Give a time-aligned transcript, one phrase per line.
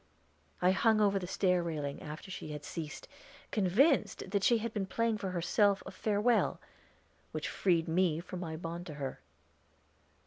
[0.63, 3.07] I hung over the stair railing after she had ceased,
[3.51, 6.59] convinced that she had been playing for herself a farewell,
[7.33, 9.21] which freed me from my bond to her.